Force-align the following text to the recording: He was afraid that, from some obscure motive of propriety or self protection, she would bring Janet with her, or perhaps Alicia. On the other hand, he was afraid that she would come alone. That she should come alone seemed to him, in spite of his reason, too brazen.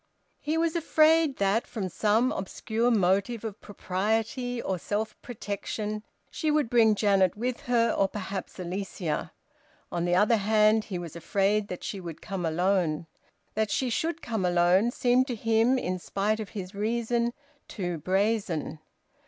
He 0.39 0.57
was 0.57 0.75
afraid 0.75 1.37
that, 1.37 1.67
from 1.67 1.87
some 1.87 2.31
obscure 2.31 2.89
motive 2.89 3.43
of 3.43 3.61
propriety 3.61 4.59
or 4.59 4.79
self 4.79 5.15
protection, 5.21 6.01
she 6.31 6.49
would 6.49 6.71
bring 6.71 6.95
Janet 6.95 7.37
with 7.37 7.59
her, 7.67 7.91
or 7.91 8.07
perhaps 8.07 8.57
Alicia. 8.57 9.31
On 9.91 10.03
the 10.05 10.15
other 10.15 10.37
hand, 10.37 10.85
he 10.85 10.97
was 10.97 11.15
afraid 11.15 11.67
that 11.67 11.83
she 11.83 11.99
would 11.99 12.19
come 12.19 12.47
alone. 12.47 13.05
That 13.53 13.69
she 13.69 13.91
should 13.91 14.23
come 14.23 14.43
alone 14.43 14.89
seemed 14.89 15.27
to 15.27 15.35
him, 15.35 15.77
in 15.77 15.99
spite 15.99 16.39
of 16.39 16.49
his 16.57 16.73
reason, 16.73 17.31
too 17.67 17.99
brazen. 17.99 18.79